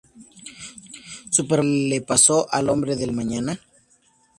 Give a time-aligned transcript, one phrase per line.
[1.29, 3.59] Superman: ¿Que le pasó al hombre del mañana?